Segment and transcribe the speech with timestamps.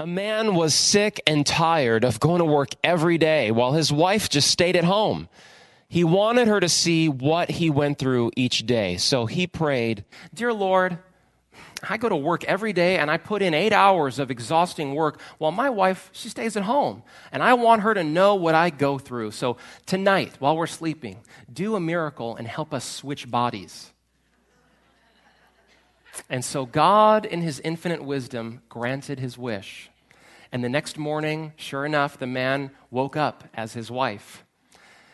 [0.00, 4.28] A man was sick and tired of going to work every day while his wife
[4.28, 5.28] just stayed at home.
[5.88, 8.96] He wanted her to see what he went through each day.
[8.98, 10.98] So he prayed, Dear Lord,
[11.82, 15.20] I go to work every day and I put in eight hours of exhausting work
[15.38, 17.02] while my wife, she stays at home.
[17.32, 19.32] And I want her to know what I go through.
[19.32, 21.18] So tonight, while we're sleeping,
[21.52, 23.92] do a miracle and help us switch bodies.
[26.28, 29.90] And so God, in his infinite wisdom, granted his wish.
[30.52, 34.44] And the next morning, sure enough, the man woke up as his wife.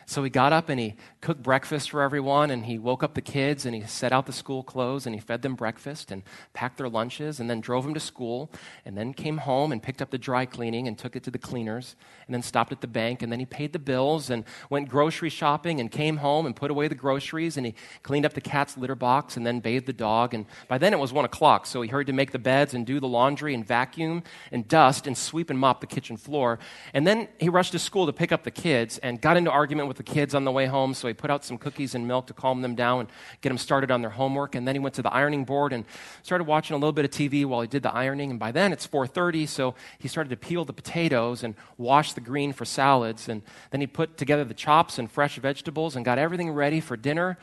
[0.05, 3.21] So he got up and he cooked breakfast for everyone and he woke up the
[3.21, 6.21] kids and he set out the school clothes and he fed them breakfast and
[6.53, 8.51] packed their lunches and then drove them to school
[8.85, 11.39] and then came home and picked up the dry cleaning and took it to the
[11.39, 11.95] cleaners
[12.27, 15.31] and then stopped at the bank and then he paid the bills and went grocery
[15.31, 18.77] shopping and came home and put away the groceries and he cleaned up the cat's
[18.77, 21.81] litter box and then bathed the dog and by then it was one o'clock so
[21.81, 24.21] he hurried to make the beds and do the laundry and vacuum
[24.51, 26.59] and dust and sweep and mop the kitchen floor
[26.93, 29.87] and then he rushed to school to pick up the kids and got into argument
[29.87, 32.27] with the kids on the way home so he put out some cookies and milk
[32.27, 33.09] to calm them down and
[33.41, 34.53] get them started on their homework.
[34.53, 35.85] And then he went to the ironing board and
[36.21, 38.29] started watching a little bit of TV while he did the ironing.
[38.29, 42.21] And by then it's 4:30, so he started to peel the potatoes and wash the
[42.21, 43.27] green for salads.
[43.27, 46.95] And then he put together the chops and fresh vegetables and got everything ready for
[46.95, 47.37] dinner.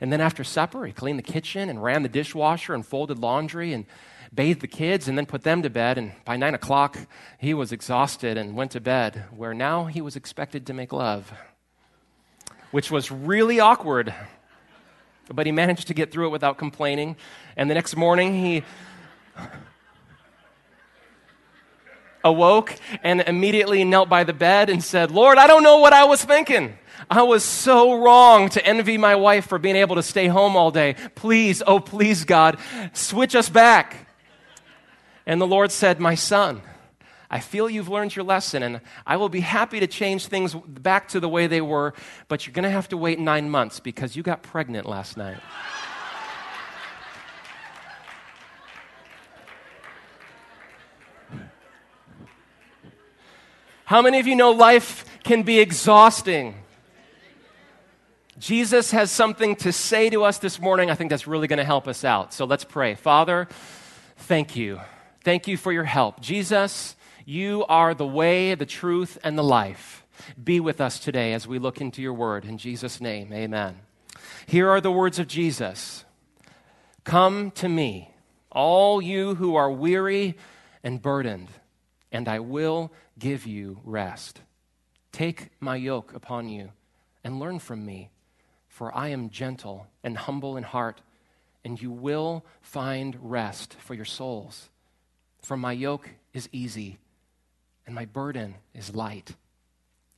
[0.00, 3.72] And then after supper, he cleaned the kitchen and ran the dishwasher and folded laundry
[3.72, 3.86] and
[4.34, 5.96] bathed the kids and then put them to bed.
[5.96, 6.98] And by nine o'clock,
[7.38, 11.32] he was exhausted and went to bed, where now he was expected to make love
[12.72, 14.12] which was really awkward.
[15.32, 17.16] But he managed to get through it without complaining.
[17.56, 18.64] And the next morning, he
[22.24, 26.04] awoke and immediately knelt by the bed and said, Lord, I don't know what I
[26.04, 26.76] was thinking.
[27.10, 30.70] I was so wrong to envy my wife for being able to stay home all
[30.70, 30.96] day.
[31.14, 32.58] Please, oh, please, God,
[32.92, 34.08] switch us back.
[35.26, 36.62] And the Lord said, My son,
[37.34, 41.08] I feel you've learned your lesson, and I will be happy to change things back
[41.08, 41.94] to the way they were,
[42.28, 45.38] but you're going to have to wait nine months because you got pregnant last night.
[53.86, 56.54] How many of you know life can be exhausting?
[58.38, 60.90] Jesus has something to say to us this morning.
[60.90, 62.34] I think that's really going to help us out.
[62.34, 62.94] So let's pray.
[62.94, 63.48] Father,
[64.16, 64.80] thank you.
[65.24, 66.20] Thank you for your help.
[66.20, 70.04] Jesus, you are the way, the truth, and the life.
[70.42, 72.44] Be with us today as we look into your word.
[72.44, 73.80] In Jesus' name, amen.
[74.46, 76.04] Here are the words of Jesus
[77.04, 78.10] Come to me,
[78.50, 80.36] all you who are weary
[80.84, 81.48] and burdened,
[82.12, 84.40] and I will give you rest.
[85.10, 86.70] Take my yoke upon you
[87.24, 88.10] and learn from me,
[88.68, 91.00] for I am gentle and humble in heart,
[91.64, 94.68] and you will find rest for your souls.
[95.42, 96.98] For my yoke is easy
[97.86, 99.34] and my burden is light.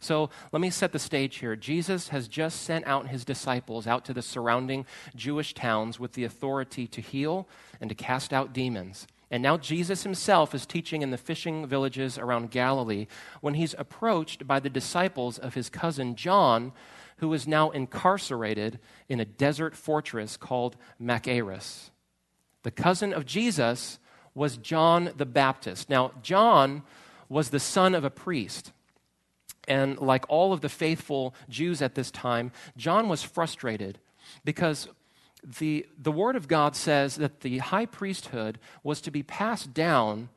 [0.05, 1.57] So let me set the stage here.
[1.57, 4.85] Jesus has just sent out his disciples out to the surrounding
[5.17, 7.49] Jewish towns with the authority to heal
[7.81, 9.07] and to cast out demons.
[9.31, 13.07] And now Jesus himself is teaching in the fishing villages around Galilee
[13.41, 16.73] when he's approached by the disciples of his cousin John,
[17.17, 21.91] who is now incarcerated in a desert fortress called Machaerus.
[22.63, 23.99] The cousin of Jesus
[24.35, 25.89] was John the Baptist.
[25.89, 26.83] Now, John
[27.29, 28.73] was the son of a priest.
[29.67, 33.99] And like all of the faithful Jews at this time, John was frustrated
[34.45, 34.89] because
[35.43, 40.29] the, the Word of God says that the high priesthood was to be passed down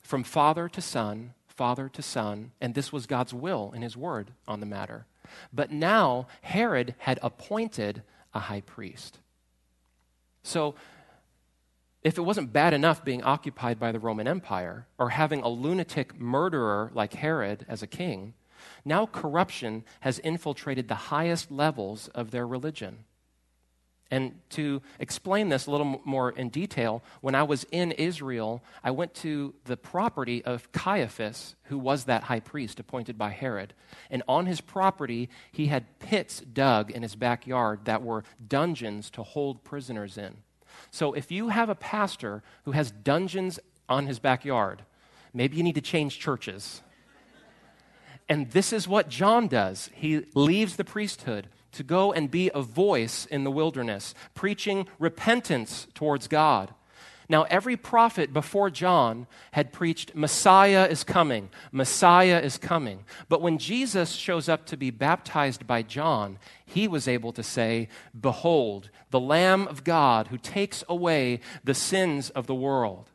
[0.00, 4.32] from father to son, father to son, and this was God's will in His Word
[4.46, 5.06] on the matter.
[5.52, 8.02] But now Herod had appointed
[8.32, 9.18] a high priest.
[10.42, 10.74] So
[12.02, 16.18] if it wasn't bad enough being occupied by the Roman Empire or having a lunatic
[16.18, 18.34] murderer like Herod as a king,
[18.84, 23.04] now corruption has infiltrated the highest levels of their religion.
[24.10, 28.90] And to explain this a little more in detail, when I was in Israel, I
[28.90, 33.74] went to the property of Caiaphas, who was that high priest appointed by Herod.
[34.10, 39.22] And on his property, he had pits dug in his backyard that were dungeons to
[39.22, 40.38] hold prisoners in.
[40.90, 43.58] So if you have a pastor who has dungeons
[43.88, 44.82] on his backyard,
[45.32, 46.82] maybe you need to change churches.
[48.28, 49.90] And this is what John does.
[49.94, 55.86] He leaves the priesthood to go and be a voice in the wilderness, preaching repentance
[55.94, 56.74] towards God.
[57.30, 63.04] Now, every prophet before John had preached, Messiah is coming, Messiah is coming.
[63.28, 67.88] But when Jesus shows up to be baptized by John, he was able to say,
[68.18, 73.10] Behold, the Lamb of God who takes away the sins of the world.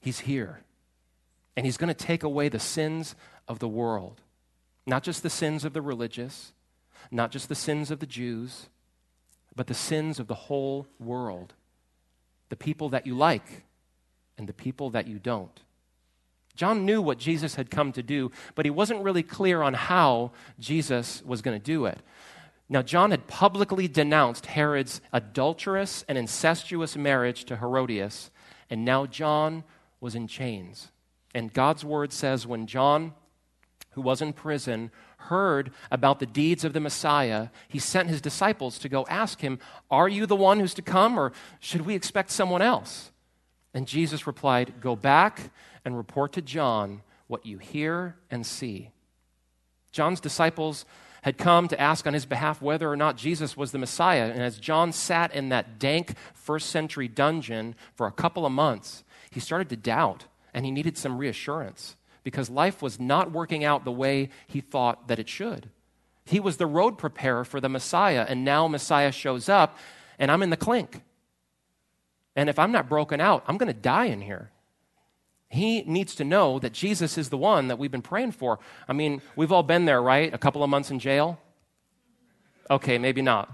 [0.00, 0.60] He's here.
[1.56, 3.16] And he's going to take away the sins
[3.48, 4.20] of the world.
[4.86, 6.52] Not just the sins of the religious,
[7.10, 8.68] not just the sins of the Jews,
[9.56, 11.54] but the sins of the whole world.
[12.48, 13.64] The people that you like
[14.38, 15.60] and the people that you don't.
[16.56, 20.32] John knew what Jesus had come to do, but he wasn't really clear on how
[20.60, 21.98] Jesus was going to do it.
[22.68, 28.30] Now, John had publicly denounced Herod's adulterous and incestuous marriage to Herodias,
[28.70, 29.64] and now John
[30.00, 30.90] was in chains.
[31.34, 33.14] And God's word says when John,
[33.90, 34.90] who was in prison,
[35.24, 39.58] heard about the deeds of the Messiah, he sent his disciples to go ask him,
[39.90, 43.10] Are you the one who's to come, or should we expect someone else?
[43.72, 45.50] And Jesus replied, Go back
[45.84, 48.90] and report to John what you hear and see.
[49.92, 50.84] John's disciples
[51.22, 54.30] had come to ask on his behalf whether or not Jesus was the Messiah.
[54.30, 59.04] And as John sat in that dank first century dungeon for a couple of months,
[59.30, 63.84] he started to doubt and he needed some reassurance because life was not working out
[63.84, 65.70] the way he thought that it should.
[66.24, 69.78] He was the road preparer for the Messiah, and now Messiah shows up,
[70.18, 71.02] and I'm in the clink.
[72.34, 74.50] And if I'm not broken out, I'm going to die in here.
[75.48, 78.58] He needs to know that Jesus is the one that we've been praying for.
[78.88, 80.32] I mean, we've all been there, right?
[80.34, 81.38] A couple of months in jail?
[82.70, 83.52] Okay, maybe not.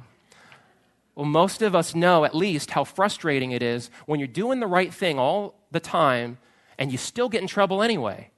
[1.14, 4.66] Well, most of us know at least how frustrating it is when you're doing the
[4.66, 6.38] right thing all the time
[6.78, 8.30] and you still get in trouble anyway.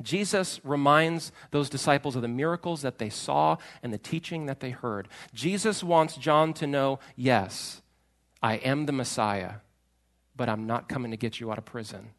[0.00, 4.70] Jesus reminds those disciples of the miracles that they saw and the teaching that they
[4.70, 5.08] heard.
[5.34, 7.82] Jesus wants John to know yes,
[8.42, 9.54] I am the Messiah,
[10.36, 12.10] but I'm not coming to get you out of prison.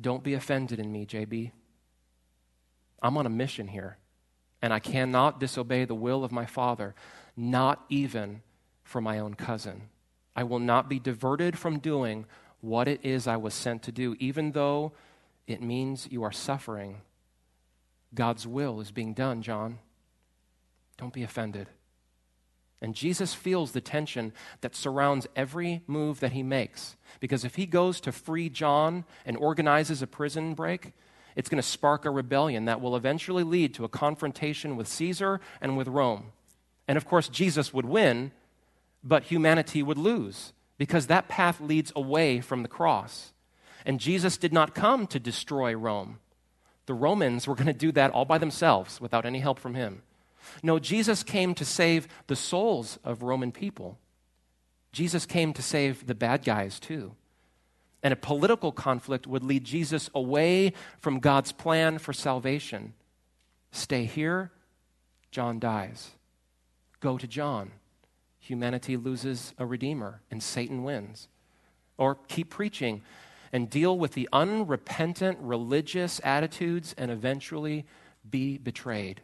[0.00, 1.50] Don't be offended in me, JB.
[3.02, 3.98] I'm on a mission here,
[4.62, 6.94] and I cannot disobey the will of my Father,
[7.36, 8.42] not even
[8.84, 9.88] for my own cousin.
[10.36, 12.26] I will not be diverted from doing
[12.60, 14.92] what it is I was sent to do, even though
[15.46, 17.00] it means you are suffering.
[18.14, 19.78] God's will is being done, John.
[20.98, 21.68] Don't be offended.
[22.80, 26.96] And Jesus feels the tension that surrounds every move that he makes.
[27.20, 30.92] Because if he goes to free John and organizes a prison break,
[31.36, 35.40] it's going to spark a rebellion that will eventually lead to a confrontation with Caesar
[35.60, 36.32] and with Rome.
[36.88, 38.32] And of course, Jesus would win,
[39.04, 43.32] but humanity would lose because that path leads away from the cross.
[43.84, 46.18] And Jesus did not come to destroy Rome.
[46.86, 50.02] The Romans were going to do that all by themselves without any help from him.
[50.62, 53.98] No, Jesus came to save the souls of Roman people.
[54.92, 57.14] Jesus came to save the bad guys too.
[58.02, 62.94] And a political conflict would lead Jesus away from God's plan for salvation.
[63.70, 64.50] Stay here,
[65.30, 66.10] John dies.
[67.00, 67.70] Go to John.
[68.40, 71.28] Humanity loses a redeemer and Satan wins.
[71.96, 73.02] Or keep preaching
[73.52, 77.84] and deal with the unrepentant religious attitudes and eventually
[78.28, 79.20] be betrayed.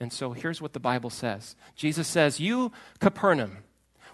[0.00, 3.58] And so here's what the Bible says Jesus says, You, Capernaum,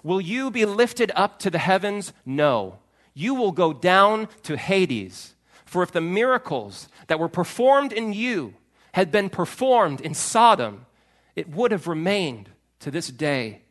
[0.02, 2.12] will you be lifted up to the heavens?
[2.24, 2.78] No.
[3.12, 5.34] You will go down to Hades.
[5.64, 8.54] For if the miracles that were performed in you
[8.92, 10.86] had been performed in Sodom,
[11.36, 12.50] it would have remained
[12.80, 13.62] to this day.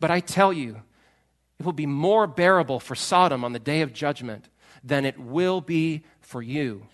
[0.00, 0.82] But I tell you,
[1.58, 4.48] it will be more bearable for Sodom on the day of judgment
[4.84, 6.86] than it will be for you.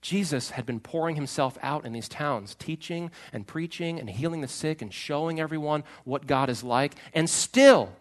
[0.00, 4.46] Jesus had been pouring himself out in these towns, teaching and preaching and healing the
[4.46, 7.92] sick and showing everyone what God is like, and still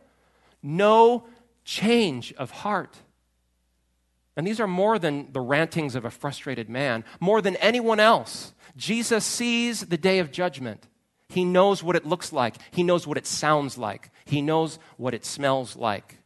[0.62, 1.26] no
[1.64, 2.96] change of heart.
[4.38, 8.54] And these are more than the rantings of a frustrated man, more than anyone else.
[8.76, 10.88] Jesus sees the day of judgment.
[11.30, 15.14] He knows what it looks like, He knows what it sounds like, He knows what
[15.16, 16.20] it smells like.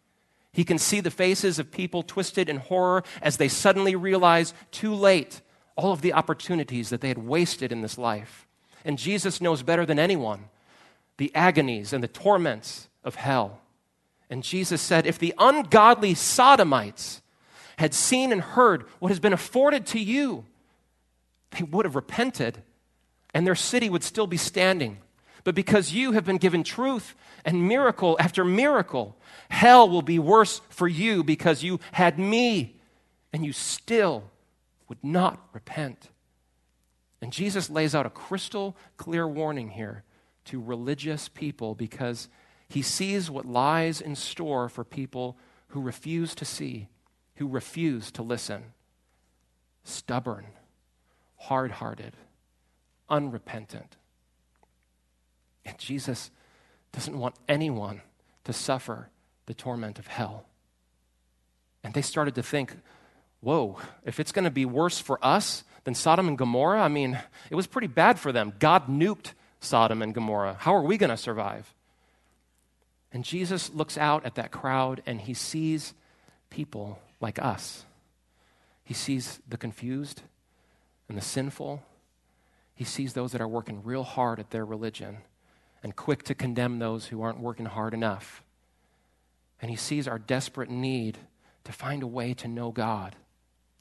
[0.51, 4.93] He can see the faces of people twisted in horror as they suddenly realize too
[4.93, 5.41] late
[5.75, 8.47] all of the opportunities that they had wasted in this life.
[8.83, 10.45] And Jesus knows better than anyone
[11.17, 13.59] the agonies and the torments of hell.
[14.29, 17.21] And Jesus said, If the ungodly sodomites
[17.77, 20.45] had seen and heard what has been afforded to you,
[21.51, 22.63] they would have repented
[23.33, 24.97] and their city would still be standing.
[25.43, 27.15] But because you have been given truth
[27.45, 29.15] and miracle after miracle,
[29.49, 32.79] hell will be worse for you because you had me
[33.31, 34.23] and you still
[34.87, 36.09] would not repent.
[37.21, 40.03] And Jesus lays out a crystal clear warning here
[40.45, 42.27] to religious people because
[42.67, 45.37] he sees what lies in store for people
[45.69, 46.87] who refuse to see,
[47.35, 48.73] who refuse to listen.
[49.83, 50.45] Stubborn,
[51.37, 52.15] hard hearted,
[53.09, 53.97] unrepentant.
[55.69, 56.31] And Jesus
[56.91, 58.01] doesn't want anyone
[58.45, 59.09] to suffer
[59.45, 60.45] the torment of hell.
[61.83, 62.75] And they started to think,
[63.39, 67.19] whoa, if it's going to be worse for us than Sodom and Gomorrah, I mean,
[67.51, 68.53] it was pretty bad for them.
[68.57, 70.57] God nuked Sodom and Gomorrah.
[70.59, 71.71] How are we going to survive?
[73.13, 75.93] And Jesus looks out at that crowd and he sees
[76.49, 77.85] people like us.
[78.83, 80.23] He sees the confused
[81.07, 81.83] and the sinful.
[82.73, 85.19] He sees those that are working real hard at their religion
[85.83, 88.43] and quick to condemn those who aren't working hard enough.
[89.61, 91.17] And he sees our desperate need
[91.63, 93.15] to find a way to know God.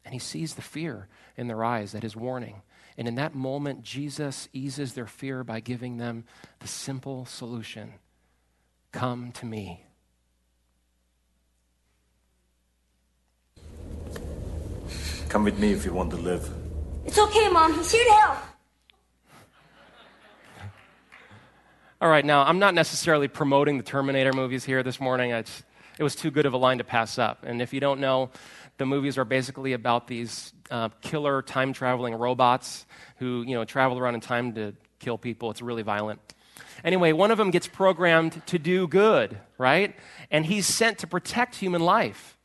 [0.05, 2.63] And he sees the fear in their eyes that is warning.
[2.97, 6.25] And in that moment, Jesus eases their fear by giving them
[6.61, 7.95] the simple solution
[8.91, 9.85] Come to me.
[15.29, 16.51] Come with me if you want to live.
[17.05, 17.75] It's okay, Mom.
[17.75, 18.48] He's here to help.
[22.01, 25.33] All right, now, I'm not necessarily promoting the Terminator movies here this morning.
[25.33, 25.65] It's,
[25.99, 27.43] it was too good of a line to pass up.
[27.45, 28.31] And if you don't know,
[28.77, 32.87] the movies are basically about these uh, killer time traveling robots
[33.17, 35.51] who you know travel around in time to kill people.
[35.51, 36.21] It's really violent.
[36.85, 39.97] Anyway, one of them gets programmed to do good, right?
[40.31, 42.39] And he's sent to protect human life.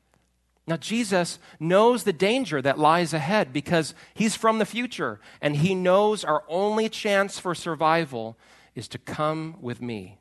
[0.66, 5.76] Now, Jesus knows the danger that lies ahead because he's from the future and he
[5.76, 8.36] knows our only chance for survival
[8.76, 10.20] is to come with me.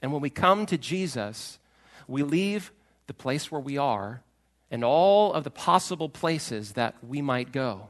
[0.00, 1.58] And when we come to Jesus,
[2.06, 2.72] we leave
[3.06, 4.22] the place where we are
[4.70, 7.88] and all of the possible places that we might go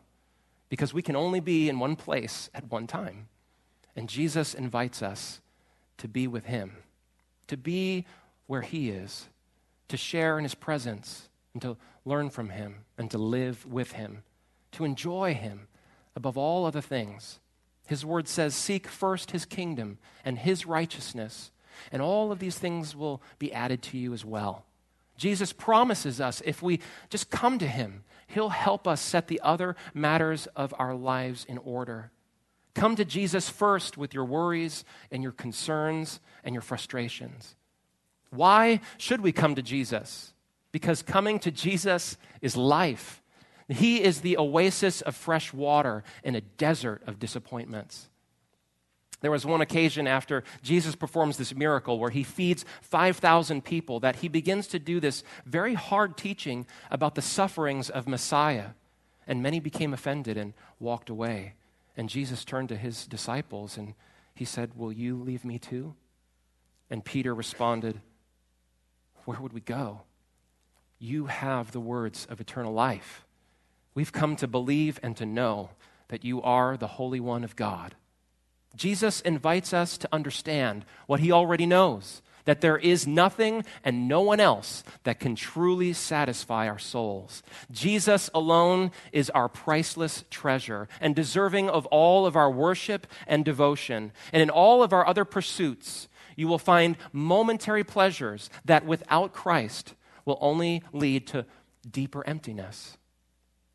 [0.69, 3.29] because we can only be in one place at one time.
[3.97, 5.41] And Jesus invites us
[5.99, 6.77] to be with him,
[7.49, 8.07] to be
[8.47, 9.29] where he is,
[9.89, 14.23] to share in his presence, and to learn from him, and to live with him,
[14.73, 15.67] to enjoy him
[16.15, 17.41] above all other things.
[17.89, 21.51] His word says, Seek first his kingdom and his righteousness,
[21.91, 24.67] and all of these things will be added to you as well.
[25.17, 29.75] Jesus promises us if we just come to him, he'll help us set the other
[29.95, 32.11] matters of our lives in order.
[32.75, 37.57] Come to Jesus first with your worries and your concerns and your frustrations.
[38.29, 40.35] Why should we come to Jesus?
[40.73, 43.23] Because coming to Jesus is life.
[43.69, 48.09] He is the oasis of fresh water in a desert of disappointments.
[49.21, 54.17] There was one occasion after Jesus performs this miracle where he feeds 5,000 people that
[54.17, 58.71] he begins to do this very hard teaching about the sufferings of Messiah.
[59.27, 61.55] And many became offended and walked away.
[61.97, 63.95] And Jesus turned to his disciples and
[64.35, 65.95] he said, Will you leave me too?
[66.89, 68.01] And Peter responded,
[69.25, 70.03] Where would we go?
[71.01, 73.27] You have the words of eternal life.
[73.99, 75.71] We've come to believe and to know
[76.07, 77.97] that you are the Holy One of God.
[78.77, 84.21] Jesus invites us to understand what he already knows that there is nothing and no
[84.21, 87.43] one else that can truly satisfy our souls.
[87.73, 94.13] Jesus alone is our priceless treasure and deserving of all of our worship and devotion.
[94.33, 99.95] And in all of our other pursuits, you will find momentary pleasures that without Christ
[100.25, 101.47] will only lead to
[101.91, 102.97] deeper emptiness.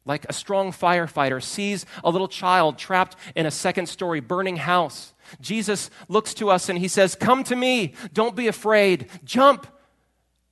[0.05, 5.13] Like a strong firefighter sees a little child trapped in a second story burning house.
[5.39, 7.93] Jesus looks to us and he says, Come to me.
[8.11, 9.09] Don't be afraid.
[9.23, 9.65] Jump.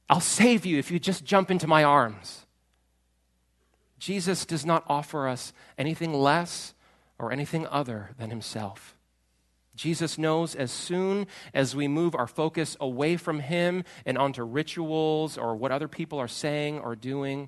[0.10, 2.46] I'll save you if you just jump into my arms.
[3.98, 6.74] Jesus does not offer us anything less
[7.20, 8.96] or anything other than himself.
[9.76, 15.38] Jesus knows as soon as we move our focus away from him and onto rituals
[15.38, 17.48] or what other people are saying or doing,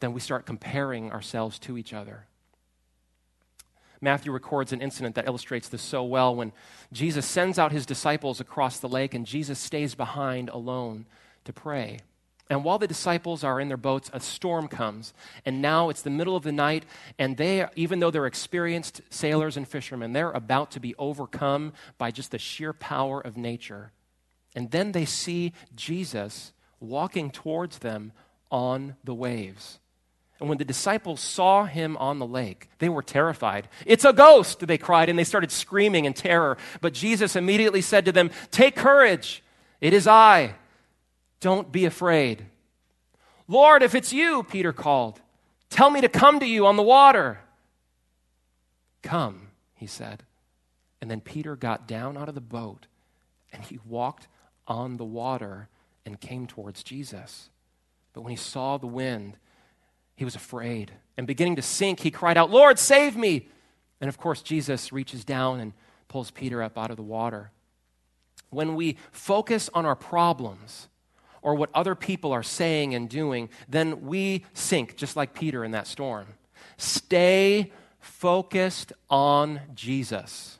[0.00, 2.26] then we start comparing ourselves to each other.
[4.00, 6.52] Matthew records an incident that illustrates this so well when
[6.92, 11.04] Jesus sends out his disciples across the lake and Jesus stays behind alone
[11.44, 12.00] to pray.
[12.48, 15.14] And while the disciples are in their boats, a storm comes.
[15.44, 16.84] And now it's the middle of the night,
[17.16, 22.10] and they, even though they're experienced sailors and fishermen, they're about to be overcome by
[22.10, 23.92] just the sheer power of nature.
[24.56, 28.10] And then they see Jesus walking towards them
[28.50, 29.79] on the waves.
[30.40, 33.68] And when the disciples saw him on the lake, they were terrified.
[33.84, 36.56] It's a ghost, they cried, and they started screaming in terror.
[36.80, 39.42] But Jesus immediately said to them, Take courage,
[39.82, 40.54] it is I.
[41.40, 42.46] Don't be afraid.
[43.48, 45.20] Lord, if it's you, Peter called,
[45.68, 47.40] tell me to come to you on the water.
[49.02, 50.22] Come, he said.
[51.02, 52.86] And then Peter got down out of the boat
[53.52, 54.28] and he walked
[54.66, 55.68] on the water
[56.06, 57.50] and came towards Jesus.
[58.12, 59.36] But when he saw the wind,
[60.20, 60.92] he was afraid.
[61.16, 63.48] And beginning to sink, he cried out, Lord, save me.
[64.02, 65.72] And of course, Jesus reaches down and
[66.08, 67.52] pulls Peter up out of the water.
[68.50, 70.88] When we focus on our problems
[71.40, 75.70] or what other people are saying and doing, then we sink, just like Peter in
[75.70, 76.26] that storm.
[76.76, 80.58] Stay focused on Jesus.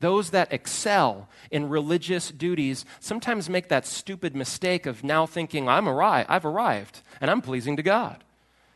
[0.00, 5.88] Those that excel in religious duties sometimes make that stupid mistake of now thinking, I'm
[5.88, 8.24] arrived, I've arrived, and I'm pleasing to God,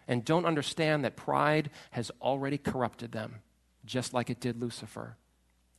[0.09, 3.37] and don't understand that pride has already corrupted them,
[3.85, 5.17] just like it did Lucifer.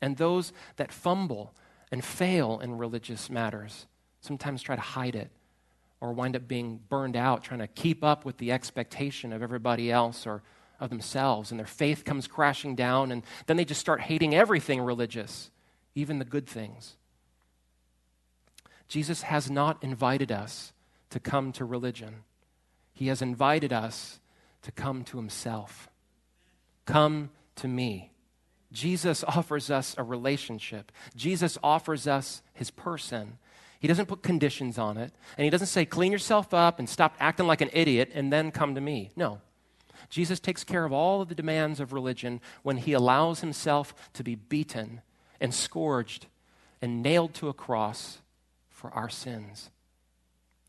[0.02, 1.56] And those that fumble
[1.92, 3.88] and fail in religious matters
[4.22, 5.32] sometimes try to hide it
[6.02, 9.90] or wind up being burned out trying to keep up with the expectation of everybody
[9.92, 10.44] else or
[10.80, 14.82] of themselves, and their faith comes crashing down, and then they just start hating everything
[14.82, 15.50] religious,
[15.96, 16.98] even the good things.
[18.90, 20.74] Jesus has not invited us
[21.10, 22.24] to come to religion,
[22.94, 24.20] He has invited us
[24.62, 25.90] to come to Himself.
[26.86, 28.14] Come to me.
[28.74, 30.92] Jesus offers us a relationship.
[31.16, 33.38] Jesus offers us his person.
[33.80, 35.14] He doesn't put conditions on it.
[35.38, 38.52] And he doesn't say, clean yourself up and stop acting like an idiot and then
[38.52, 39.12] come to me.
[39.16, 39.40] No.
[40.10, 44.24] Jesus takes care of all of the demands of religion when he allows himself to
[44.24, 45.02] be beaten
[45.40, 46.26] and scourged
[46.82, 48.20] and nailed to a cross
[48.70, 49.70] for our sins.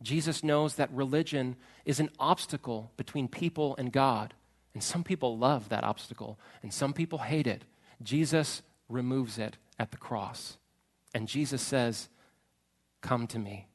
[0.03, 4.35] Jesus knows that religion is an obstacle between people and God.
[4.73, 7.63] And some people love that obstacle, and some people hate it.
[8.03, 10.57] Jesus removes it at the cross.
[11.15, 12.09] And Jesus says,
[13.01, 13.69] Come to me.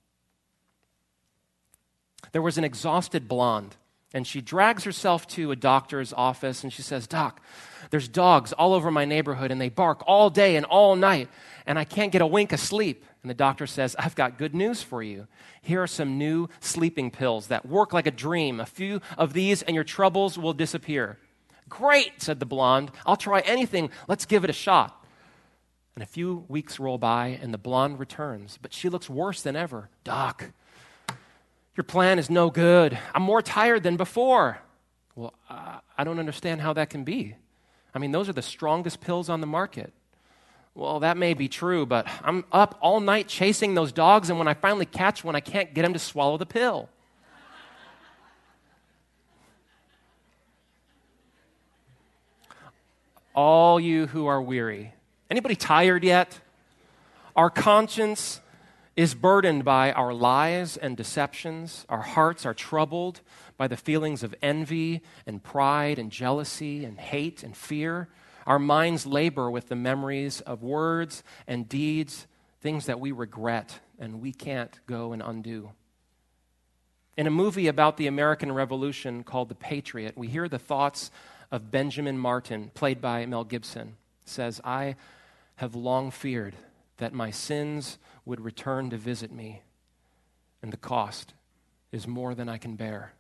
[2.32, 3.76] There was an exhausted blonde
[4.14, 7.42] and she drags herself to a doctor's office and she says, Doc,
[7.92, 11.30] there's dogs all over my neighborhood and they bark all day and all night,
[11.70, 13.06] and I can't get a wink of sleep.
[13.22, 15.28] And the doctor says, I've got good news for you.
[15.62, 18.60] Here are some new sleeping pills that work like a dream.
[18.60, 21.20] A few of these and your troubles will disappear.
[21.70, 22.90] Great, said the blonde.
[23.06, 23.92] I'll try anything.
[24.08, 25.06] Let's give it a shot.
[25.94, 29.56] And a few weeks roll by and the blonde returns, but she looks worse than
[29.56, 29.90] ever.
[30.04, 30.46] Doc,
[31.78, 32.98] your plan is no good.
[33.14, 34.58] I'm more tired than before.
[35.16, 37.36] Well, I don't understand how that can be.
[37.94, 39.94] I mean, those are the strongest pills on the market.
[40.76, 44.48] Well, that may be true, but I'm up all night chasing those dogs, and when
[44.48, 46.90] I finally catch one, I can't get him to swallow the pill.
[53.40, 54.94] all you who are weary.
[55.30, 56.42] Anybody tired yet?
[57.38, 58.42] Our conscience
[58.98, 61.86] is burdened by our lies and deceptions.
[61.88, 63.22] Our hearts are troubled
[63.56, 68.10] by the feelings of envy and pride and jealousy and hate and fear.
[68.50, 72.26] Our minds labor with the memories of words and deeds,
[72.62, 75.74] things that we regret and we can't go and undo.
[77.16, 81.12] In a movie about the American Revolution called The Patriot, we hear the thoughts
[81.52, 83.98] of Benjamin Martin, played by Mel Gibson.
[84.26, 84.96] Says, I
[85.58, 86.56] have long feared
[86.98, 89.62] that my sins would return to visit me,
[90.64, 91.36] and the cost
[91.92, 93.14] is more than I can bear.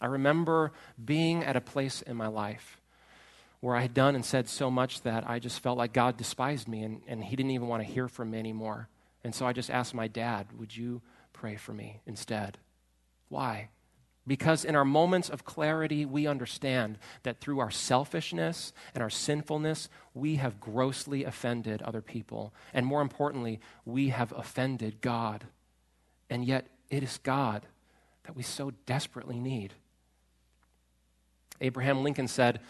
[0.00, 0.72] I remember
[1.04, 2.79] being at a place in my life
[3.60, 6.66] where I had done and said so much that I just felt like God despised
[6.66, 8.88] me and, and He didn't even want to hear from me anymore.
[9.22, 12.58] And so I just asked my dad, Would you pray for me instead?
[13.28, 13.68] Why?
[14.26, 19.88] Because in our moments of clarity, we understand that through our selfishness and our sinfulness,
[20.14, 22.54] we have grossly offended other people.
[22.72, 25.44] And more importantly, we have offended God.
[26.28, 27.66] And yet, it is God
[28.24, 29.74] that we so desperately need.
[31.60, 32.60] Abraham Lincoln said,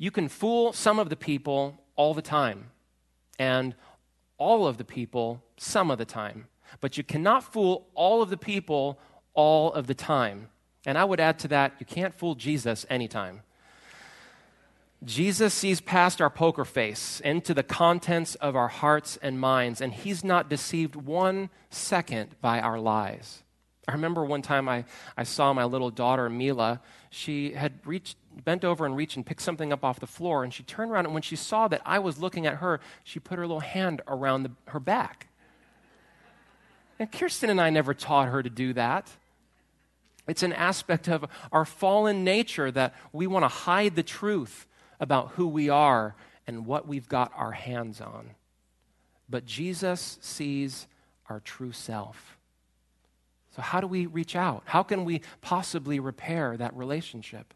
[0.00, 2.70] You can fool some of the people all the time,
[3.38, 3.74] and
[4.38, 6.46] all of the people some of the time,
[6.80, 8.98] but you cannot fool all of the people
[9.34, 10.48] all of the time.
[10.86, 13.42] And I would add to that, you can't fool Jesus anytime.
[15.04, 19.92] Jesus sees past our poker face into the contents of our hearts and minds, and
[19.92, 23.42] he's not deceived one second by our lies.
[23.88, 24.84] I remember one time I,
[25.16, 26.80] I saw my little daughter, Mila.
[27.10, 30.52] She had reached, bent over and reached and picked something up off the floor, and
[30.52, 33.38] she turned around, and when she saw that I was looking at her, she put
[33.38, 35.28] her little hand around the, her back.
[36.98, 39.08] And Kirsten and I never taught her to do that.
[40.28, 44.66] It's an aspect of our fallen nature that we want to hide the truth
[45.00, 46.14] about who we are
[46.46, 48.30] and what we've got our hands on.
[49.28, 50.86] But Jesus sees
[51.28, 52.36] our true self.
[53.54, 54.62] So, how do we reach out?
[54.66, 57.52] How can we possibly repair that relationship?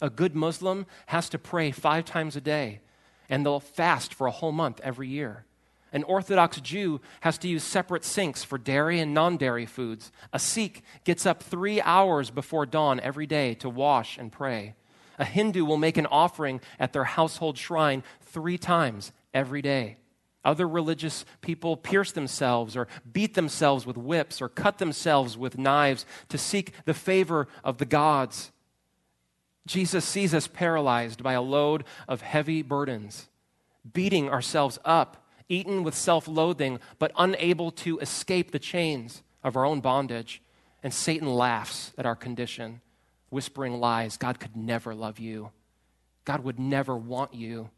[0.00, 2.80] A good Muslim has to pray five times a day,
[3.28, 5.44] and they'll fast for a whole month every year.
[5.92, 10.12] An Orthodox Jew has to use separate sinks for dairy and non dairy foods.
[10.32, 14.74] A Sikh gets up three hours before dawn every day to wash and pray.
[15.18, 19.96] A Hindu will make an offering at their household shrine three times every day.
[20.46, 26.06] Other religious people pierce themselves or beat themselves with whips or cut themselves with knives
[26.28, 28.52] to seek the favor of the gods.
[29.66, 33.28] Jesus sees us paralyzed by a load of heavy burdens,
[33.92, 39.64] beating ourselves up, eaten with self loathing, but unable to escape the chains of our
[39.64, 40.40] own bondage.
[40.80, 42.82] And Satan laughs at our condition,
[43.30, 45.50] whispering lies God could never love you,
[46.24, 47.70] God would never want you.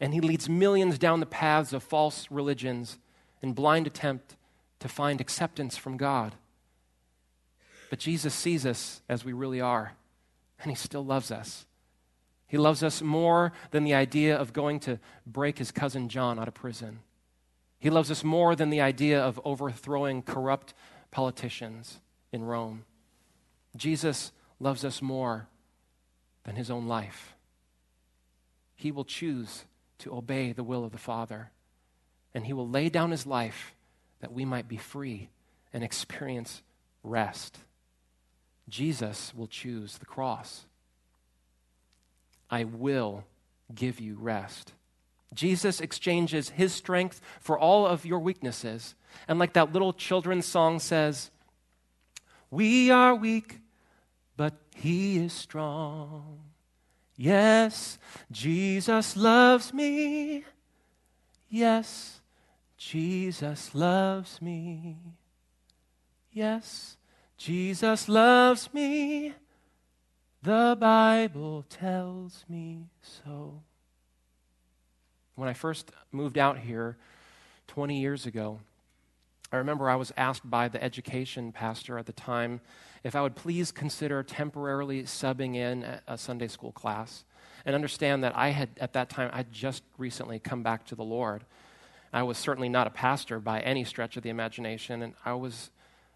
[0.00, 2.98] And he leads millions down the paths of false religions
[3.42, 4.36] in blind attempt
[4.78, 6.34] to find acceptance from God.
[7.90, 9.92] But Jesus sees us as we really are,
[10.62, 11.66] and he still loves us.
[12.46, 16.48] He loves us more than the idea of going to break his cousin John out
[16.48, 17.00] of prison.
[17.78, 20.74] He loves us more than the idea of overthrowing corrupt
[21.10, 22.00] politicians
[22.32, 22.84] in Rome.
[23.76, 25.48] Jesus loves us more
[26.44, 27.34] than his own life.
[28.74, 29.64] He will choose
[30.00, 31.50] to obey the will of the Father.
[32.34, 33.74] And he will lay down his life
[34.20, 35.30] that we might be free
[35.72, 36.62] and experience
[37.02, 37.58] rest.
[38.68, 40.66] Jesus will choose the cross.
[42.50, 43.24] I will
[43.74, 44.72] give you rest.
[45.32, 48.94] Jesus exchanges his strength for all of your weaknesses.
[49.28, 51.30] And like that little children's song says,
[52.50, 53.60] We are weak,
[54.36, 56.49] but he is strong.
[57.22, 57.98] Yes,
[58.32, 60.42] Jesus loves me.
[61.50, 62.22] Yes,
[62.78, 64.96] Jesus loves me.
[66.32, 66.96] Yes,
[67.36, 69.34] Jesus loves me.
[70.42, 73.64] The Bible tells me so.
[75.34, 76.96] When I first moved out here
[77.66, 78.60] 20 years ago,
[79.52, 82.60] I remember I was asked by the education pastor at the time
[83.02, 87.24] if I would please consider temporarily subbing in a Sunday school class
[87.64, 91.04] and understand that I had, at that time, I'd just recently come back to the
[91.04, 91.44] Lord.
[92.12, 95.70] I was certainly not a pastor by any stretch of the imagination, and I was,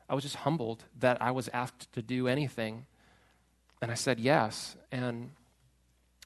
[0.09, 2.87] I was just humbled that I was asked to do anything.
[3.83, 4.77] And I said yes.
[4.91, 5.31] And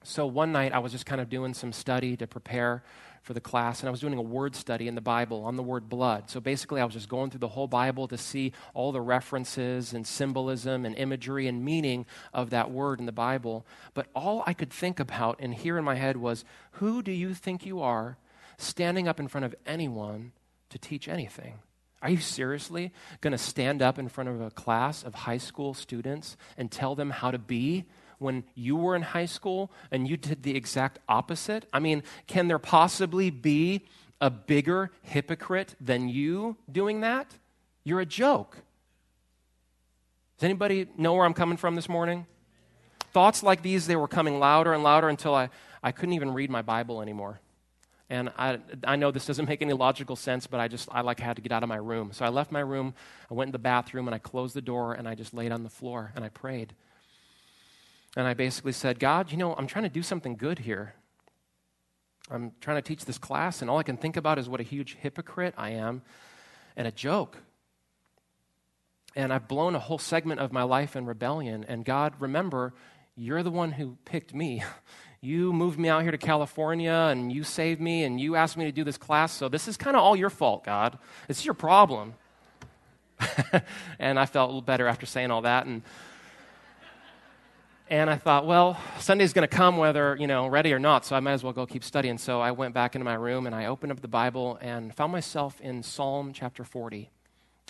[0.03, 2.83] so one night I was just kind of doing some study to prepare
[3.23, 5.63] for the class, and I was doing a word study in the Bible on the
[5.63, 6.31] word blood.
[6.31, 9.93] So basically, I was just going through the whole Bible to see all the references
[9.93, 13.67] and symbolism and imagery and meaning of that word in the Bible.
[13.93, 17.35] But all I could think about and hear in my head was who do you
[17.35, 18.17] think you are
[18.57, 20.33] standing up in front of anyone
[20.71, 21.61] to teach anything?
[22.01, 25.75] Are you seriously going to stand up in front of a class of high school
[25.75, 27.87] students and tell them how to be
[28.19, 31.67] when you were in high school and you did the exact opposite?
[31.73, 33.87] I mean, can there possibly be
[34.21, 37.27] a bigger hypocrite than you doing that?
[37.85, 38.59] You're a joke.
[40.39, 42.27] Does anybody know where I'm coming from this morning?
[43.13, 45.51] Thoughts like these, they were coming louder and louder until I,
[45.83, 47.41] I couldn't even read my Bible anymore.
[48.11, 51.21] And I, I know this doesn't make any logical sense, but I just, I like
[51.21, 52.13] had to get out of my room.
[52.13, 52.95] So I left my room,
[53.31, 55.63] I went in the bathroom, and I closed the door, and I just laid on
[55.63, 56.75] the floor, and I prayed.
[58.17, 60.95] And I basically said, God, you know, I'm trying to do something good here.
[62.31, 64.65] I'm trying to teach this class, and all I can think about is what a
[64.65, 66.03] huge hypocrite I am
[66.77, 67.39] and a joke.
[69.17, 71.65] And I've blown a whole segment of my life in rebellion.
[71.67, 72.75] And God, remember,
[73.17, 74.63] you're the one who picked me.
[75.21, 78.67] You moved me out here to California and you saved me and you asked me
[78.67, 79.33] to do this class.
[79.33, 80.97] So this is kind of all your fault, God.
[81.29, 82.15] It's your problem.
[83.99, 85.67] and I felt a little better after saying all that.
[85.67, 85.83] And
[87.91, 91.17] and I thought, well, Sunday's going to come whether, you know, ready or not, so
[91.17, 92.19] I might as well go keep studying.
[92.19, 95.13] So I went back into my room and I opened up the Bible and found
[95.13, 97.11] myself in Psalm chapter 40.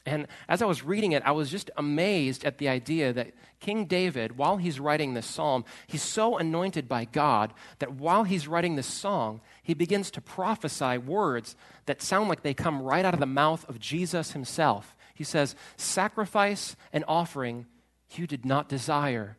[0.07, 3.85] And as I was reading it, I was just amazed at the idea that King
[3.85, 8.77] David, while he's writing this psalm, he's so anointed by God that while he's writing
[8.77, 13.21] this song, he begins to prophesy words that sound like they come right out of
[13.21, 14.97] the mouth of Jesus himself.
[15.15, 17.67] He says, Sacrifice and offering
[18.13, 19.37] you did not desire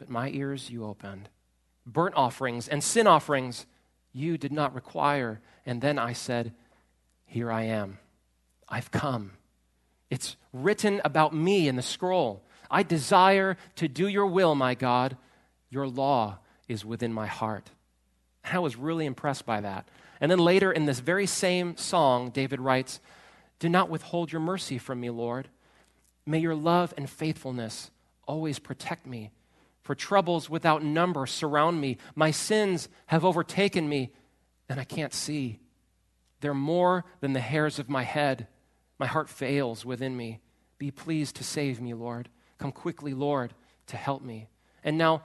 [0.00, 1.28] but my ears you opened.
[1.84, 3.66] Burnt offerings and sin offerings
[4.14, 5.42] you did not require.
[5.66, 6.54] And then I said,
[7.26, 7.98] Here I am.
[8.66, 9.32] I've come.
[10.08, 12.42] It's written about me in the scroll.
[12.70, 15.18] I desire to do your will, my God.
[15.68, 17.68] Your law is within my heart.
[18.42, 19.86] I was really impressed by that.
[20.18, 23.00] And then later in this very same song, David writes,
[23.58, 25.48] Do not withhold your mercy from me, Lord.
[26.24, 27.90] May your love and faithfulness
[28.26, 29.30] always protect me
[29.90, 31.96] for troubles without number surround me.
[32.14, 34.12] My sins have overtaken me,
[34.68, 35.58] and I can't see.
[36.40, 38.46] They're more than the hairs of my head.
[39.00, 40.38] My heart fails within me.
[40.78, 42.28] Be pleased to save me, Lord.
[42.58, 43.52] Come quickly, Lord,
[43.88, 44.46] to help me.
[44.84, 45.24] And now,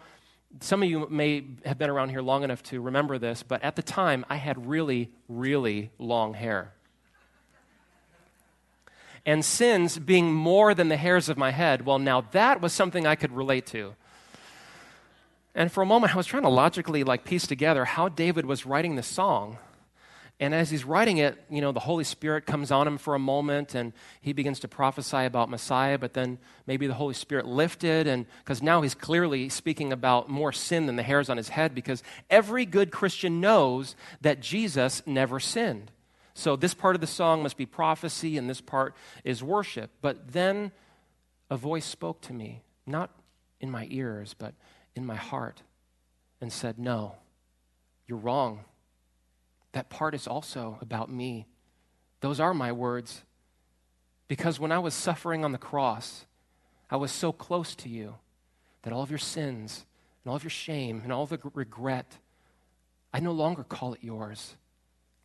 [0.61, 3.75] some of you may have been around here long enough to remember this, but at
[3.75, 6.73] the time, I had really, really long hair.
[9.27, 13.05] And sins being more than the hairs of my head, well, now that was something
[13.05, 13.93] I could relate to.
[15.55, 18.65] And for a moment, I was trying to logically like piece together how David was
[18.65, 19.57] writing this song.
[20.37, 23.19] And as he's writing it, you know, the Holy Spirit comes on him for a
[23.19, 28.05] moment and he begins to prophesy about Messiah, but then maybe the Holy Spirit lifted,
[28.05, 31.73] and because now he's clearly speaking about more sin than the hairs on his head,
[31.73, 35.89] because every good Christian knows that Jesus never sinned.
[36.33, 39.89] So this part of the song must be prophecy, and this part is worship.
[40.01, 40.73] But then
[41.49, 43.09] a voice spoke to me, not
[43.61, 44.53] in my ears, but
[44.95, 45.61] in my heart,
[46.41, 47.15] and said, No,
[48.07, 48.65] you're wrong
[49.75, 51.47] that part is also about me.
[52.21, 53.23] Those are my words.
[54.29, 56.25] Because when I was suffering on the cross,
[56.89, 58.15] I was so close to you
[58.83, 59.85] that all of your sins
[60.23, 62.19] and all of your shame and all the regret,
[63.13, 64.55] I no longer call it yours.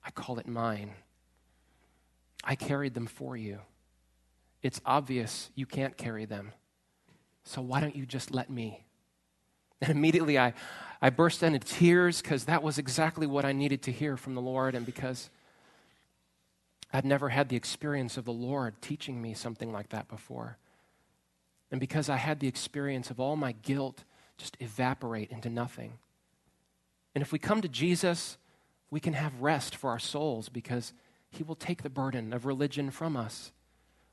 [0.04, 0.94] I call it mine.
[2.42, 3.60] I carried them for you.
[4.64, 6.54] It's obvious you can't carry them.
[7.44, 8.84] So why don't you just let me?
[9.82, 10.52] And immediately I,
[11.00, 14.42] I burst into tears because that was exactly what I needed to hear from the
[14.42, 15.30] Lord, and because
[16.92, 20.58] I'd never had the experience of the Lord teaching me something like that before.
[21.70, 24.04] And because I had the experience of all my guilt
[24.36, 25.94] just evaporate into nothing.
[27.14, 28.38] And if we come to Jesus,
[28.90, 30.92] we can have rest for our souls because
[31.30, 33.52] he will take the burden of religion from us.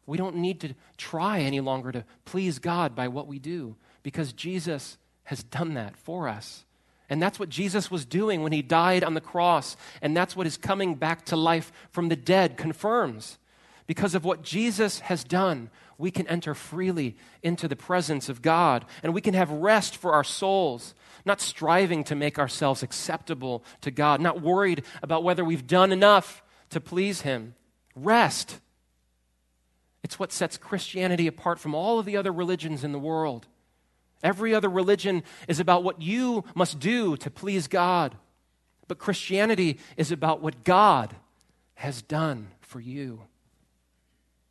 [0.06, 4.34] We don't need to try any longer to please God by what we do because
[4.34, 6.64] Jesus has done that for us.
[7.10, 9.76] And that's what Jesus was doing when he died on the cross.
[10.02, 13.38] And that's what his coming back to life from the dead confirms.
[13.88, 18.86] Because of what Jesus has done, we can enter freely into the presence of God
[19.04, 23.92] and we can have rest for our souls, not striving to make ourselves acceptable to
[23.92, 27.54] God, not worried about whether we've done enough to please Him.
[27.96, 28.60] Rest.
[30.04, 33.48] It's what sets Christianity apart from all of the other religions in the world.
[34.24, 38.16] Every other religion is about what you must do to please God.
[38.88, 41.16] But Christianity is about what God
[41.76, 43.22] has done for you.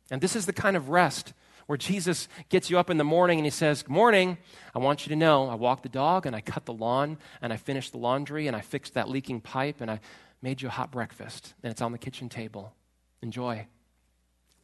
[0.09, 1.33] And this is the kind of rest
[1.65, 4.37] where Jesus gets you up in the morning and he says, Good morning.
[4.73, 7.51] I want you to know I walked the dog and I cut the lawn and
[7.51, 9.99] I finished the laundry and I fixed that leaking pipe and I
[10.41, 12.73] made you a hot breakfast and it's on the kitchen table.
[13.21, 13.67] Enjoy.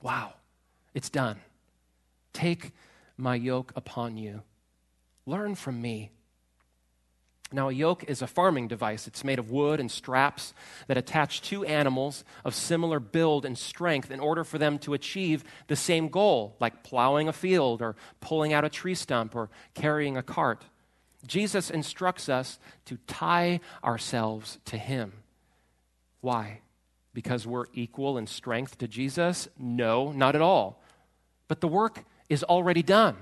[0.02, 0.34] Wow,
[0.94, 1.42] it's done.
[2.32, 2.72] Take
[3.18, 4.44] my yoke upon you
[5.26, 6.12] Learn from me.
[7.54, 9.06] Now, a yoke is a farming device.
[9.06, 10.56] It's made of wood and straps
[10.88, 15.44] that attach two animals of similar build and strength in order for them to achieve
[15.68, 20.18] the same goal, like plowing a field or pulling out a tree stump or carrying
[20.18, 20.66] a cart.
[21.28, 25.14] Jesus instructs us to tie ourselves to Him.
[26.22, 26.62] Why?
[27.14, 29.48] Because we're equal in strength to Jesus?
[29.60, 30.82] No, not at all.
[31.48, 33.16] But the work is already done.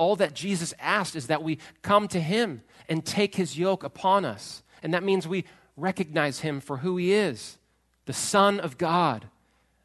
[0.00, 4.24] All that Jesus asked is that we come to him and take his yoke upon
[4.24, 4.62] us.
[4.82, 5.44] And that means we
[5.76, 7.58] recognize him for who he is,
[8.06, 9.26] the Son of God.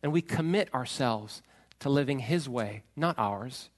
[0.02, 1.42] And we commit ourselves
[1.80, 3.70] to living his way, not ours.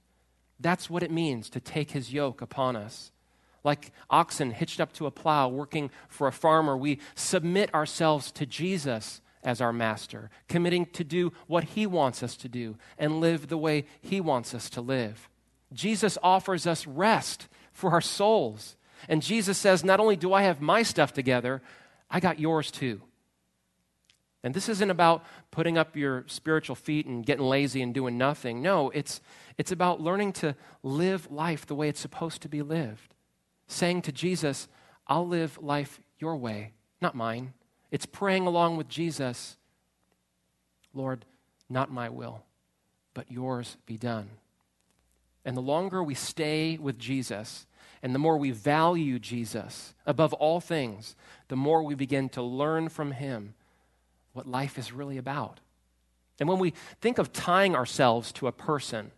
[0.59, 3.11] That's what it means to take his yoke upon us.
[3.63, 8.45] Like oxen hitched up to a plow working for a farmer, we submit ourselves to
[8.45, 13.47] Jesus as our master, committing to do what he wants us to do and live
[13.47, 15.27] the way he wants us to live.
[15.73, 18.75] Jesus offers us rest for our souls.
[19.07, 21.61] And Jesus says, Not only do I have my stuff together,
[22.09, 23.01] I got yours too.
[24.43, 28.61] And this isn't about putting up your spiritual feet and getting lazy and doing nothing.
[28.61, 29.19] No, it's,
[29.57, 33.13] it's about learning to live life the way it's supposed to be lived.
[33.67, 34.67] Saying to Jesus,
[35.07, 37.53] I'll live life your way, not mine.
[37.91, 39.57] It's praying along with Jesus,
[40.93, 41.25] Lord,
[41.69, 42.43] not my will,
[43.13, 44.29] but yours be done.
[45.47, 47.67] And the longer we stay with Jesus,
[48.03, 51.15] and the more we value Jesus above all things,
[51.47, 53.53] the more we begin to learn from him
[54.33, 55.61] what life is really about.
[56.41, 59.11] And when we think of tying ourselves to a person,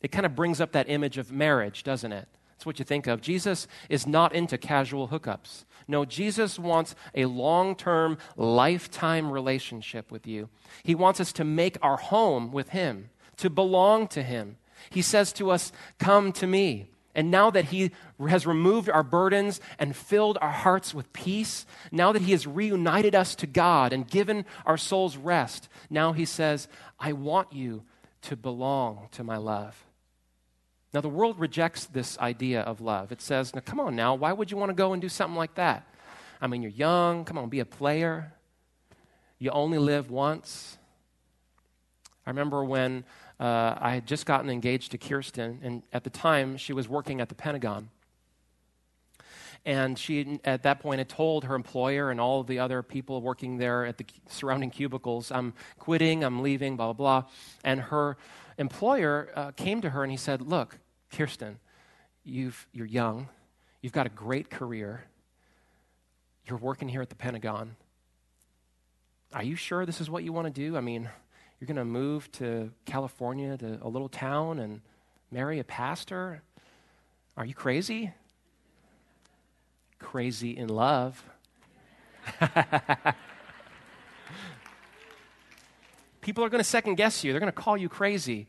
[0.00, 2.28] it kind of brings up that image of marriage, doesn't it?
[2.52, 3.20] That's what you think of.
[3.20, 5.66] Jesus is not into casual hookups.
[5.86, 10.48] No, Jesus wants a long term, lifetime relationship with you.
[10.82, 14.56] He wants us to make our home with Him, to belong to Him,
[14.90, 16.90] he says to us, Come to me.
[17.14, 17.92] And now that He
[18.28, 23.14] has removed our burdens and filled our hearts with peace, now that He has reunited
[23.14, 26.66] us to God and given our souls rest, now He says,
[26.98, 27.84] I want you
[28.22, 29.84] to belong to my love.
[30.92, 33.10] Now, the world rejects this idea of love.
[33.10, 35.36] It says, now, come on now, why would you want to go and do something
[35.36, 35.86] like that?
[36.40, 38.32] I mean, you're young, come on, be a player.
[39.38, 40.78] You only live once.
[42.26, 43.04] I remember when
[43.40, 47.20] uh, I had just gotten engaged to Kirsten, and at the time, she was working
[47.20, 47.90] at the Pentagon.
[49.66, 53.56] And she, at that point, had told her employer and all the other people working
[53.56, 57.30] there at the surrounding cubicles, I'm quitting, I'm leaving, blah, blah, blah.
[57.64, 58.18] And her
[58.58, 60.78] employer uh, came to her and he said, Look,
[61.10, 61.58] Kirsten,
[62.24, 63.28] you've, you're young,
[63.80, 65.04] you've got a great career,
[66.46, 67.76] you're working here at the Pentagon.
[69.32, 70.76] Are you sure this is what you want to do?
[70.76, 71.08] I mean,
[71.64, 74.82] you're going to move to California to a little town and
[75.30, 76.42] marry a pastor?
[77.38, 78.12] Are you crazy?
[79.98, 81.24] Crazy in love.
[86.20, 87.32] People are going to second guess you.
[87.32, 88.46] They're going to call you crazy.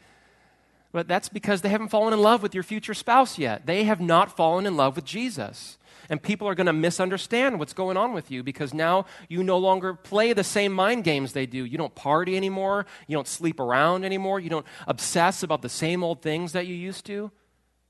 [0.96, 3.66] But that's because they haven't fallen in love with your future spouse yet.
[3.66, 5.78] They have not fallen in love with Jesus.
[6.10, 9.58] And people are going to misunderstand what's going on with you because now you no
[9.58, 11.66] longer play the same mind games they do.
[11.66, 12.86] You don't party anymore.
[13.08, 14.40] You don't sleep around anymore.
[14.40, 17.30] You don't obsess about the same old things that you used to.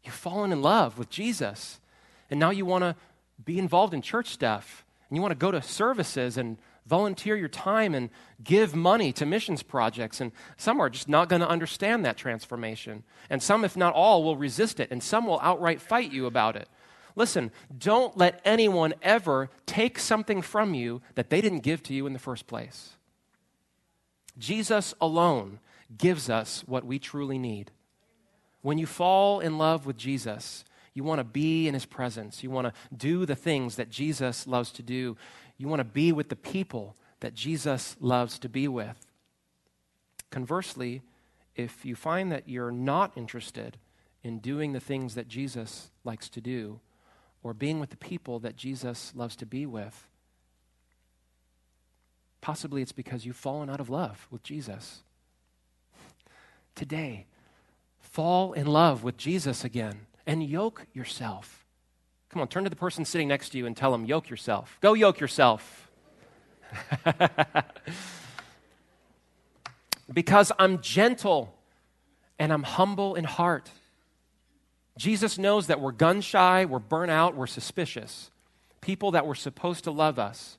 [0.04, 1.80] You've fallen in love with Jesus.
[2.32, 2.96] And now you want to
[3.44, 4.84] be involved in church stuff.
[5.12, 8.10] And you want to go to services and volunteer your time and
[8.44, 10.22] give money to missions projects.
[10.22, 13.04] And some are just not going to understand that transformation.
[13.30, 14.92] And some, if not all, will resist it.
[14.92, 16.70] And some will outright fight you about it.
[17.16, 22.06] Listen, don't let anyone ever take something from you that they didn't give to you
[22.06, 22.92] in the first place.
[24.38, 25.60] Jesus alone
[25.98, 27.72] gives us what we truly need.
[28.62, 32.42] When you fall in love with Jesus, you want to be in his presence.
[32.42, 35.18] You want to do the things that Jesus loves to do.
[35.58, 39.06] You want to be with the people that Jesus loves to be with.
[40.30, 41.02] Conversely,
[41.56, 43.78] if you find that you're not interested
[44.24, 46.80] in doing the things that Jesus likes to do,
[47.46, 50.08] or being with the people that Jesus loves to be with.
[52.42, 55.04] Possibly it's because you've fallen out of love with Jesus.
[56.74, 57.28] Today,
[58.00, 61.65] fall in love with Jesus again and yoke yourself.
[62.36, 64.78] Come on, turn to the person sitting next to you and tell them, yoke yourself.
[64.82, 65.90] Go yoke yourself.
[70.14, 71.58] because I'm gentle
[72.38, 73.72] and I'm humble in heart.
[74.98, 78.32] Jesus knows that we're gun shy, we're burnt out, we're suspicious.
[78.82, 80.58] People that were supposed to love us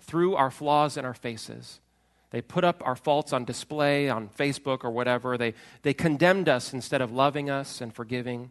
[0.00, 1.80] through our flaws and our faces.
[2.32, 5.38] They put up our faults on display on Facebook or whatever.
[5.38, 8.50] They, they condemned us instead of loving us and forgiving.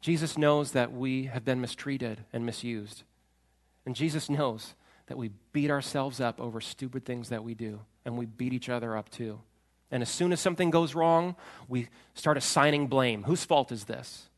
[0.00, 3.02] Jesus knows that we have been mistreated and misused.
[3.84, 4.74] And Jesus knows
[5.06, 8.68] that we beat ourselves up over stupid things that we do, and we beat each
[8.68, 9.40] other up too.
[9.90, 11.36] And as soon as something goes wrong,
[11.68, 13.22] we start assigning blame.
[13.22, 14.28] Whose fault is this?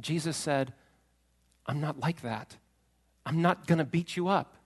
[0.00, 0.72] Jesus said,
[1.66, 2.56] I'm not like that.
[3.26, 4.56] I'm not going to beat you up.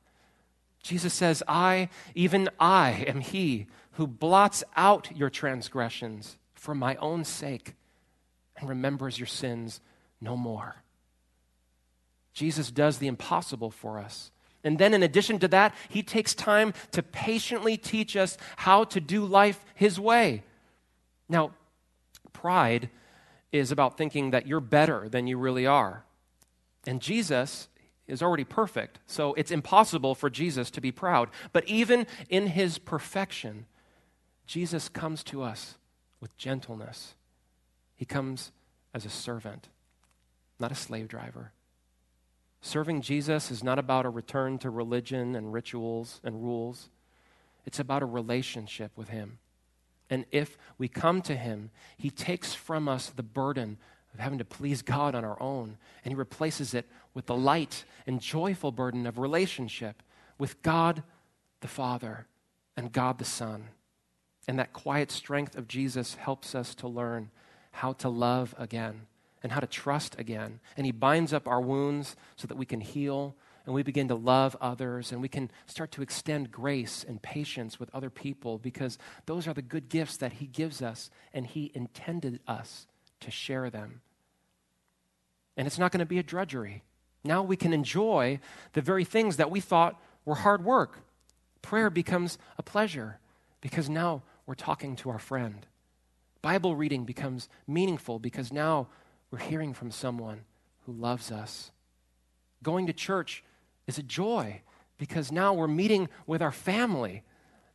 [0.82, 7.24] Jesus says, I, even I, am he who blots out your transgressions for my own
[7.24, 7.74] sake
[8.56, 9.80] and remembers your sins
[10.20, 10.82] no more.
[12.32, 14.30] Jesus does the impossible for us.
[14.62, 19.00] And then, in addition to that, he takes time to patiently teach us how to
[19.00, 20.42] do life his way.
[21.28, 21.52] Now,
[22.32, 22.90] pride
[23.52, 26.04] is about thinking that you're better than you really are.
[26.86, 27.68] And Jesus
[28.06, 31.30] is already perfect, so it's impossible for Jesus to be proud.
[31.52, 33.66] But even in his perfection,
[34.46, 35.76] Jesus comes to us
[36.20, 37.14] with gentleness.
[37.96, 38.52] He comes
[38.94, 39.68] as a servant,
[40.58, 41.52] not a slave driver.
[42.60, 46.88] Serving Jesus is not about a return to religion and rituals and rules.
[47.64, 49.38] It's about a relationship with Him.
[50.08, 53.78] And if we come to Him, He takes from us the burden
[54.14, 57.84] of having to please God on our own, and He replaces it with the light
[58.06, 60.02] and joyful burden of relationship
[60.38, 61.02] with God
[61.60, 62.26] the Father
[62.76, 63.68] and God the Son.
[64.48, 67.30] And that quiet strength of Jesus helps us to learn
[67.72, 69.06] how to love again
[69.46, 70.58] and how to trust again.
[70.76, 74.16] And He binds up our wounds so that we can heal and we begin to
[74.16, 78.98] love others and we can start to extend grace and patience with other people because
[79.26, 82.88] those are the good gifts that He gives us and He intended us
[83.20, 84.00] to share them.
[85.56, 86.82] And it's not going to be a drudgery.
[87.22, 88.40] Now we can enjoy
[88.72, 91.04] the very things that we thought were hard work.
[91.62, 93.20] Prayer becomes a pleasure
[93.60, 95.68] because now we're talking to our friend.
[96.42, 98.88] Bible reading becomes meaningful because now
[99.36, 100.40] we're hearing from someone
[100.86, 101.70] who loves us.
[102.62, 103.44] Going to church
[103.86, 104.62] is a joy
[104.96, 107.22] because now we're meeting with our family,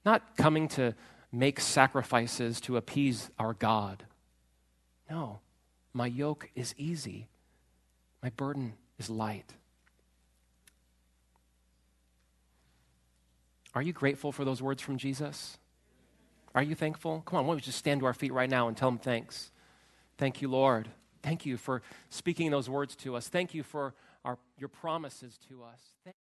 [0.04, 0.96] not coming to
[1.32, 4.06] make sacrifices to appease our God.
[5.08, 5.40] No,
[5.94, 7.28] My yoke is easy,
[8.24, 9.54] my burden is light.
[13.76, 15.60] Are you grateful for those words from Jesus?
[16.56, 17.22] Are you thankful?
[17.24, 18.98] Come on, why don't we just stand to our feet right now and tell him
[18.98, 19.52] thanks?
[20.18, 20.90] Thank you, Lord.
[21.22, 23.28] Thank you for speaking those words to us.
[23.28, 23.94] Thank you for
[24.26, 25.80] our, your promises to us.
[26.04, 26.16] Thank